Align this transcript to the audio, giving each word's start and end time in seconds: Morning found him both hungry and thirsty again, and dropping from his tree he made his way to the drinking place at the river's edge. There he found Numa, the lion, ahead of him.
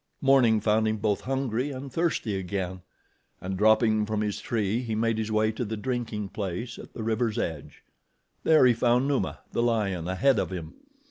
Morning 0.19 0.59
found 0.59 0.87
him 0.87 0.97
both 0.97 1.21
hungry 1.21 1.69
and 1.69 1.93
thirsty 1.93 2.35
again, 2.35 2.81
and 3.39 3.55
dropping 3.55 4.07
from 4.07 4.21
his 4.21 4.41
tree 4.41 4.81
he 4.81 4.95
made 4.95 5.19
his 5.19 5.31
way 5.31 5.51
to 5.51 5.63
the 5.63 5.77
drinking 5.77 6.29
place 6.29 6.79
at 6.79 6.93
the 6.93 7.03
river's 7.03 7.37
edge. 7.37 7.83
There 8.43 8.65
he 8.65 8.73
found 8.73 9.07
Numa, 9.07 9.41
the 9.51 9.61
lion, 9.61 10.07
ahead 10.07 10.39
of 10.39 10.49
him. 10.49 10.73